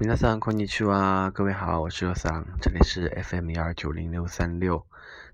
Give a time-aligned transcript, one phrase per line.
[0.00, 4.86] 皆さんこんにちは，各位好，我是尤桑，这里是 FM 幺二九零六三六。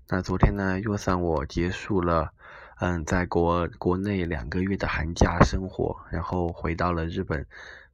[0.09, 2.33] 那昨天呢，尤桑我结束了，
[2.79, 7.45] 嗯，在国国内两个月的寒假生活，然后回到了日本。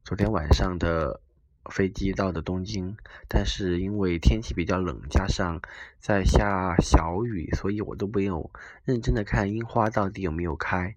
[0.04, 1.20] 昨天晚上的
[1.70, 2.96] 飞机到的东京，
[3.28, 5.60] 但是因为天气比较冷，加上
[5.98, 8.50] 在下小雨，所以我都没有
[8.84, 10.94] 认真的看樱花到底有没有开。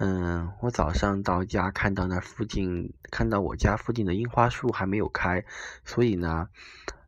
[0.00, 5.44] 嗯，我早上到家看到那附近，看到我家附近的樱花树还没有开，
[5.84, 6.48] 所以呢，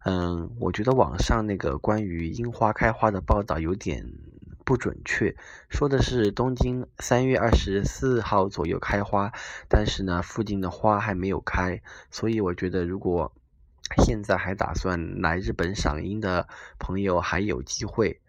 [0.05, 4.13] 嗯，我觉得网上那个关于樱花开花的报道有点
[4.65, 5.37] 不准确，
[5.69, 9.31] 说的是东京三月二十四号左右开花，
[9.69, 11.81] 但是呢，附近的花还没有开，
[12.11, 13.33] 所以我觉得如果
[14.05, 16.49] 现在还打算来日本赏樱的
[16.81, 18.21] 朋友还有机会。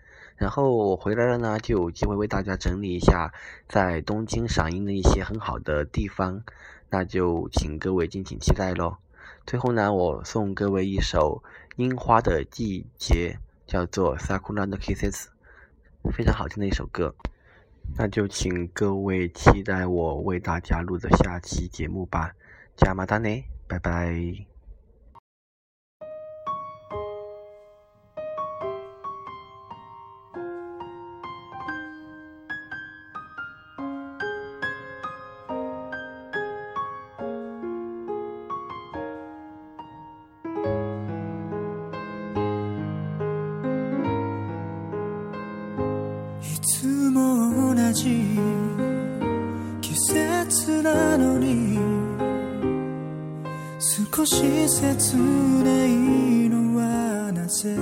[0.41, 3.31] 然后我回来了呢，就有机会为大家整理一下
[3.69, 6.41] 在东京赏樱的一些很好的地方，
[6.89, 8.97] 那就请各位敬请期待喽。
[9.45, 11.43] 最后呢，我送各位一首
[11.75, 13.37] 《樱花的季节》，
[13.71, 15.27] 叫做《Sakura no Kisses》，
[16.11, 17.13] 非常好听的一首歌。
[17.95, 22.33] 那就请各位期待我为大家录的下期节目吧。
[22.75, 23.29] 加马达呢，
[23.67, 24.50] 拜拜。
[46.61, 48.37] つも同じ
[49.81, 51.79] 季節なのに
[53.79, 57.75] 少し切ないのはなぜ？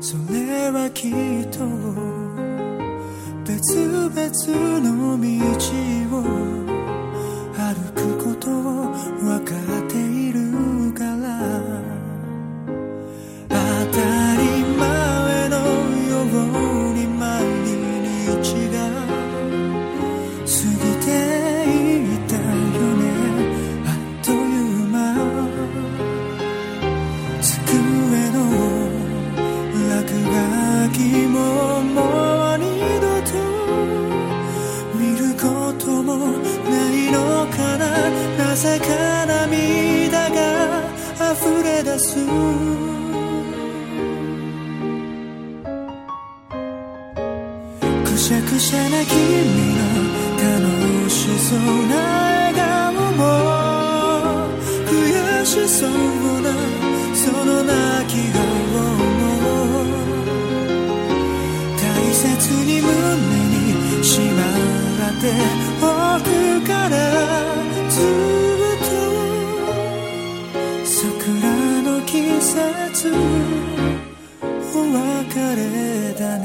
[0.00, 1.12] それはきっ
[1.48, 1.64] と
[3.46, 4.12] 別々
[4.80, 5.26] の道
[6.18, 6.51] を
[38.62, 40.38] ぜか涙が
[41.32, 42.14] 溢れ出す。
[48.04, 49.18] くしゃくしゃな君
[49.74, 49.82] の
[50.38, 51.58] 楽しそう
[51.88, 51.96] な
[52.46, 53.20] 笑顔も
[54.86, 55.90] 悔しそう
[56.40, 56.54] な
[57.16, 57.74] その泣
[58.06, 58.38] き顔
[58.72, 58.78] も
[61.82, 61.82] 大
[62.14, 62.24] 切
[62.64, 62.90] に胸
[63.98, 64.40] にしま
[65.08, 65.91] って
[70.94, 73.10] 桜の季節。
[74.74, 76.44] お別れだね。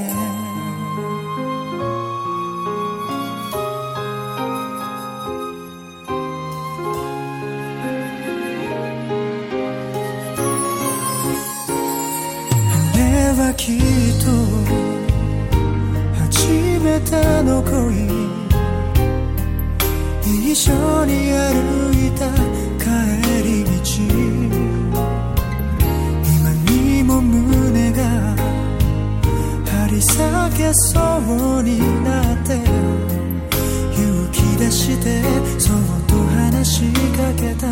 [12.71, 12.99] あれ
[13.35, 13.77] はきっ
[14.23, 14.25] と
[16.23, 16.47] 初
[16.81, 17.11] めて
[17.43, 17.75] の恋。
[20.23, 20.71] 一緒
[21.05, 22.56] に歩いた
[29.97, 30.05] 裂
[30.55, 30.99] けそ
[31.59, 32.53] うになって
[33.93, 35.23] 勇気出して
[35.59, 35.75] そっ
[36.07, 37.65] と話しかけた。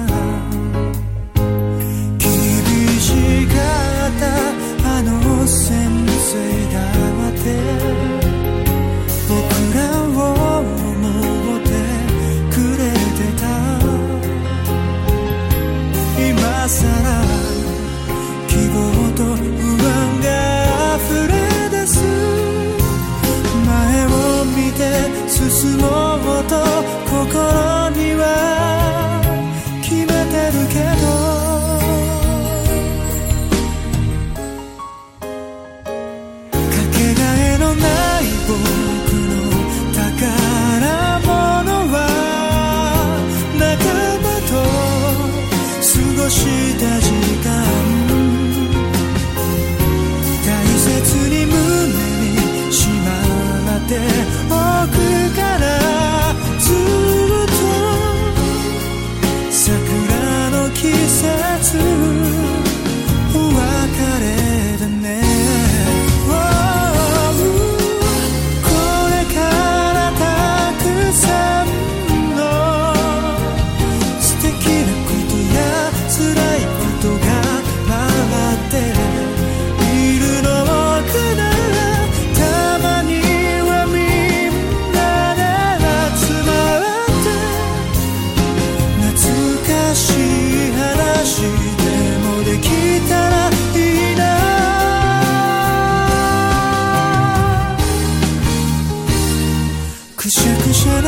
[2.17, 2.27] 厳
[2.99, 3.13] し
[3.45, 3.53] か
[4.09, 4.23] った
[4.89, 5.11] あの
[5.45, 5.69] 先
[6.17, 6.33] 生
[6.73, 6.77] だ
[7.29, 7.45] って
[9.29, 9.33] 僕
[9.77, 10.09] らを
[10.61, 10.65] 思
[11.57, 11.69] って
[12.49, 13.43] くれてた。
[16.27, 16.33] 今
[16.67, 17.04] さら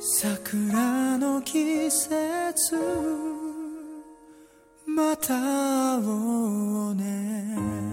[0.00, 2.76] 桜の季節
[4.86, 7.87] また会おうね。